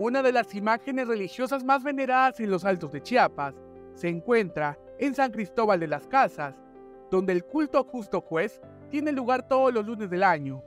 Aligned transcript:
Una 0.00 0.22
de 0.22 0.30
las 0.30 0.54
imágenes 0.54 1.08
religiosas 1.08 1.64
más 1.64 1.82
veneradas 1.82 2.38
en 2.38 2.52
los 2.52 2.64
altos 2.64 2.92
de 2.92 3.02
Chiapas 3.02 3.56
se 3.94 4.08
encuentra 4.08 4.78
en 4.96 5.12
San 5.12 5.32
Cristóbal 5.32 5.80
de 5.80 5.88
las 5.88 6.06
Casas, 6.06 6.54
donde 7.10 7.32
el 7.32 7.42
culto 7.44 7.82
justo 7.82 8.20
juez 8.20 8.60
tiene 8.90 9.10
lugar 9.10 9.48
todos 9.48 9.74
los 9.74 9.84
lunes 9.84 10.08
del 10.08 10.22
año, 10.22 10.62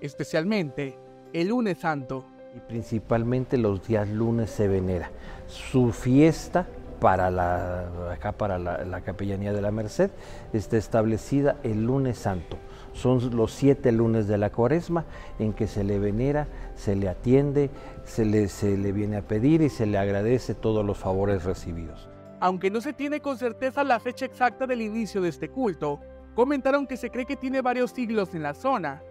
especialmente 0.00 0.96
el 1.32 1.48
lunes 1.48 1.78
santo. 1.78 2.26
Y 2.54 2.60
principalmente 2.60 3.58
los 3.58 3.84
días 3.84 4.08
lunes 4.08 4.50
se 4.50 4.68
venera. 4.68 5.10
Su 5.48 5.90
fiesta 5.90 6.68
para 7.00 7.28
la, 7.28 8.12
acá 8.12 8.30
para 8.30 8.56
la, 8.56 9.00
Capellanía 9.00 9.52
de 9.52 9.62
la 9.62 9.72
Merced 9.72 10.12
está 10.52 10.76
establecida 10.76 11.56
el 11.64 11.82
lunes 11.82 12.18
santo. 12.18 12.56
Son 12.96 13.36
los 13.36 13.52
siete 13.52 13.92
lunes 13.92 14.26
de 14.26 14.38
la 14.38 14.50
cuaresma 14.50 15.04
en 15.38 15.52
que 15.52 15.66
se 15.66 15.84
le 15.84 15.98
venera, 15.98 16.48
se 16.74 16.96
le 16.96 17.08
atiende, 17.08 17.70
se 18.04 18.24
le, 18.24 18.48
se 18.48 18.76
le 18.76 18.90
viene 18.92 19.18
a 19.18 19.22
pedir 19.22 19.60
y 19.60 19.68
se 19.68 19.84
le 19.84 19.98
agradece 19.98 20.54
todos 20.54 20.84
los 20.84 20.96
favores 20.96 21.44
recibidos. 21.44 22.08
Aunque 22.40 22.70
no 22.70 22.80
se 22.80 22.94
tiene 22.94 23.20
con 23.20 23.36
certeza 23.36 23.84
la 23.84 24.00
fecha 24.00 24.24
exacta 24.24 24.66
del 24.66 24.80
inicio 24.80 25.20
de 25.20 25.28
este 25.28 25.50
culto, 25.50 26.00
comentaron 26.34 26.86
que 26.86 26.96
se 26.96 27.10
cree 27.10 27.26
que 27.26 27.36
tiene 27.36 27.60
varios 27.60 27.90
siglos 27.90 28.34
en 28.34 28.42
la 28.42 28.54
zona. 28.54 29.02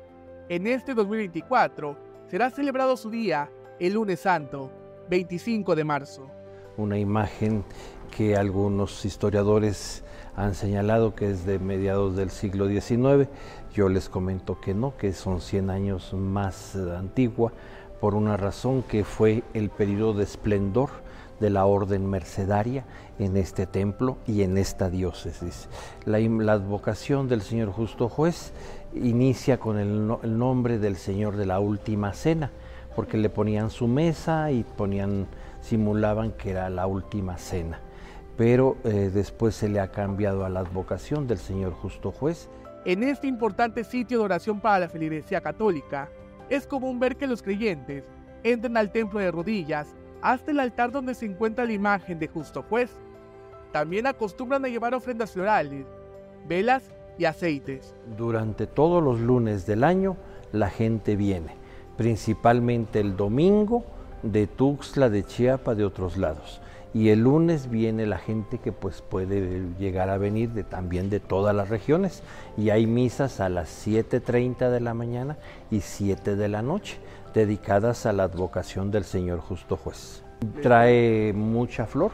En 0.50 0.66
este 0.66 0.96
2024 0.96 1.98
será 2.28 2.50
celebrado 2.50 2.98
su 2.98 3.12
día, 3.12 3.50
el 3.80 3.94
lunes 3.94 4.22
santo, 4.22 4.72
25 5.10 5.76
de 5.76 5.84
marzo 5.84 6.32
una 6.78 6.98
imagen 6.98 7.64
que 8.16 8.38
algunos 8.38 9.04
historiadores 9.04 10.02
han 10.38 10.56
señalado 10.56 11.16
que 11.16 11.30
es 11.30 11.46
de 11.46 11.60
mediados 11.60 12.16
del 12.16 12.30
siglo 12.30 12.70
XIX. 12.70 13.28
Yo 13.74 13.90
les 13.90 14.08
comento 14.08 14.62
que 14.62 14.74
no, 14.74 14.96
que 14.96 15.12
son 15.12 15.42
100 15.42 15.70
años 15.70 16.14
más 16.14 16.78
antigua, 16.78 17.52
por 18.00 18.16
una 18.16 18.38
razón 18.38 18.84
que 18.84 19.04
fue 19.04 19.44
el 19.54 19.70
periodo 19.70 20.14
de 20.14 20.24
esplendor 20.24 20.92
de 21.42 21.50
la 21.50 21.66
orden 21.66 22.10
mercedaria 22.10 22.86
en 23.20 23.36
este 23.36 23.66
templo 23.66 24.18
y 24.26 24.44
en 24.44 24.58
esta 24.58 24.90
diócesis. 24.90 25.68
La, 26.06 26.20
advocación 26.54 27.28
del 27.28 27.42
Señor 27.42 27.74
Justo 27.74 28.08
Juez 28.08 28.54
inicia 28.94 29.60
con 29.60 29.78
el 29.78 30.38
nombre 30.38 30.80
del 30.80 30.96
Señor 30.96 31.36
de 31.36 31.48
la 31.48 31.60
Última 31.60 32.14
Cena, 32.14 32.52
porque 32.96 33.18
le 33.18 33.30
ponían 33.30 33.70
su 33.70 33.88
mesa 33.88 34.52
y 34.52 34.64
ponían 34.64 35.28
simulaban 35.62 36.32
que 36.32 36.52
era 36.52 36.70
la 36.70 36.88
última 36.88 37.38
cena, 37.38 37.80
pero 38.38 38.78
eh, 38.84 39.10
después 39.14 39.56
se 39.56 39.68
le 39.68 39.80
ha 39.80 39.92
cambiado 39.92 40.46
a 40.46 40.50
la 40.50 40.60
advocación 40.60 41.28
del 41.28 41.40
Señor 41.40 41.74
Justo 41.74 42.12
Juez. 42.12 42.50
En 42.86 43.02
este 43.04 43.28
importante 43.28 43.84
sitio 43.84 44.20
de 44.20 44.26
oración 44.26 44.60
para 44.60 44.80
la 44.80 44.90
feligresía 44.90 45.42
católica, 45.42 46.10
es 46.50 46.68
común 46.68 47.00
ver 47.00 47.16
que 47.16 47.26
los 47.26 47.42
creyentes 47.42 48.04
entran 48.44 48.78
al 48.78 48.92
templo 48.92 49.20
de 49.20 49.32
rodillas 49.32 49.88
hasta 50.22 50.52
el 50.52 50.60
altar 50.60 50.92
donde 50.92 51.16
se 51.16 51.26
encuentra 51.26 51.66
la 51.66 51.74
imagen 51.74 52.20
de 52.20 52.28
Justo 52.28 52.62
Juez. 52.62 52.92
También 53.72 54.06
acostumbran 54.06 54.64
a 54.64 54.68
llevar 54.68 54.94
ofrendas 54.94 55.32
florales, 55.32 55.88
velas 56.48 56.92
y 57.18 57.26
aceites. 57.26 57.96
Durante 58.16 58.68
todos 58.68 59.04
los 59.04 59.20
lunes 59.20 59.66
del 59.66 59.84
año 59.84 60.16
la 60.52 60.70
gente 60.70 61.16
viene, 61.16 61.56
principalmente 61.98 63.00
el 63.00 63.16
domingo 63.16 63.84
de 64.24 64.48
Tuxtla, 64.48 65.10
de 65.10 65.24
Chiapa, 65.24 65.76
de 65.76 65.86
otros 65.86 66.18
lados. 66.18 66.62
Y 66.94 67.10
el 67.10 67.24
lunes 67.24 67.70
viene 67.70 68.06
la 68.06 68.18
gente 68.18 68.58
que 68.58 68.72
pues 68.72 69.02
puede 69.02 69.66
llegar 69.78 70.10
a 70.10 70.18
venir 70.18 70.52
de, 70.52 70.64
también 70.64 71.10
de 71.10 71.20
todas 71.20 71.54
las 71.54 71.68
regiones. 71.68 72.24
Y 72.58 72.70
hay 72.70 72.88
misas 72.88 73.42
a 73.42 73.50
las 73.50 73.86
7.30 73.86 74.70
de 74.70 74.80
la 74.80 74.94
mañana 74.94 75.38
y 75.70 75.82
7 75.82 76.38
de 76.38 76.48
la 76.48 76.62
noche, 76.62 76.98
dedicadas 77.34 78.06
a 78.06 78.14
la 78.14 78.24
advocación 78.24 78.92
del 78.92 79.04
Señor 79.04 79.42
Justo 79.42 79.76
Juez. 79.76 80.24
Trae 80.62 81.34
mucha 81.34 81.86
flor, 81.86 82.12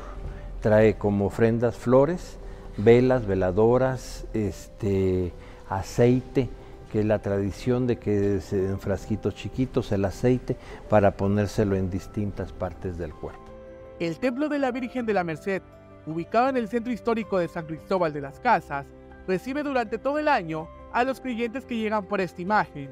trae 0.61 0.97
como 0.97 1.27
ofrendas 1.27 1.75
flores, 1.75 2.37
velas, 2.77 3.27
veladoras, 3.27 4.25
este, 4.33 5.31
aceite, 5.69 6.49
que 6.91 6.99
es 6.99 7.05
la 7.05 7.19
tradición 7.19 7.87
de 7.87 7.97
que 7.97 8.39
en 8.51 8.79
frasquitos 8.79 9.33
chiquitos 9.33 9.91
el 9.93 10.03
aceite 10.03 10.57
para 10.89 11.15
ponérselo 11.15 11.75
en 11.75 11.89
distintas 11.89 12.51
partes 12.51 12.97
del 12.97 13.13
cuerpo. 13.13 13.41
El 13.99 14.19
Templo 14.19 14.49
de 14.49 14.59
la 14.59 14.71
Virgen 14.71 15.05
de 15.05 15.13
la 15.13 15.23
Merced, 15.23 15.61
ubicado 16.05 16.49
en 16.49 16.57
el 16.57 16.67
centro 16.67 16.91
histórico 16.91 17.37
de 17.37 17.47
San 17.47 17.65
Cristóbal 17.65 18.11
de 18.11 18.21
las 18.21 18.39
Casas, 18.41 18.85
recibe 19.25 19.63
durante 19.63 19.97
todo 19.99 20.19
el 20.19 20.27
año 20.27 20.67
a 20.91 21.05
los 21.05 21.21
creyentes 21.21 21.65
que 21.65 21.77
llegan 21.77 22.05
por 22.05 22.19
esta 22.19 22.41
imagen, 22.41 22.91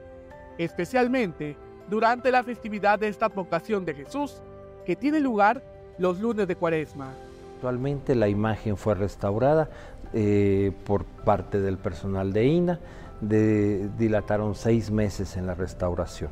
especialmente 0.58 1.58
durante 1.90 2.32
la 2.32 2.44
festividad 2.44 3.00
de 3.00 3.10
esta 3.10 3.26
advocación 3.26 3.84
de 3.84 3.96
Jesús, 3.96 4.42
que 4.86 4.96
tiene 4.96 5.20
lugar 5.20 5.62
los 5.98 6.22
lunes 6.22 6.48
de 6.48 6.56
Cuaresma. 6.56 7.12
Actualmente 7.56 8.16
la 8.16 8.30
imagen 8.30 8.78
fue 8.78 8.96
restaurada 8.96 9.70
eh, 10.14 10.72
por 10.86 11.04
parte 11.04 11.60
del 11.60 11.78
personal 11.78 12.32
de 12.32 12.46
INA, 12.46 12.80
dilataron 13.22 14.56
seis 14.56 14.92
meses 14.92 15.38
en 15.38 15.48
la 15.48 15.54
restauración 15.54 16.32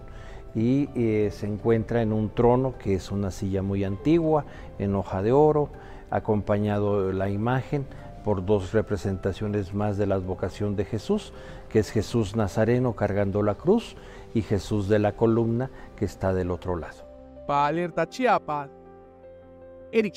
y 0.56 0.90
eh, 0.96 1.30
se 1.32 1.46
encuentra 1.46 2.02
en 2.02 2.12
un 2.12 2.30
trono 2.30 2.78
que 2.80 2.96
es 2.96 3.12
una 3.12 3.30
silla 3.30 3.62
muy 3.62 3.84
antigua, 3.84 4.46
en 4.80 4.96
hoja 4.96 5.22
de 5.22 5.32
oro, 5.32 5.70
acompañado 6.10 7.12
la 7.12 7.30
imagen 7.30 7.86
por 8.24 8.44
dos 8.44 8.74
representaciones 8.74 9.74
más 9.74 9.98
de 9.98 10.08
la 10.08 10.16
advocación 10.16 10.76
de 10.76 10.86
Jesús, 10.86 11.32
que 11.70 11.80
es 11.80 11.92
Jesús 11.92 12.36
Nazareno 12.36 12.94
cargando 12.94 13.44
la 13.44 13.56
cruz 13.56 13.96
y 14.34 14.42
Jesús 14.42 14.90
de 14.90 15.00
la 15.00 15.14
columna 15.14 15.70
que 15.96 16.06
está 16.06 16.34
del 16.34 16.52
otro 16.52 16.76
lado. 16.76 17.06
Para 17.46 17.68
Alerta 17.68 18.10
Chiapas, 18.10 18.70
Eric. 19.92 20.16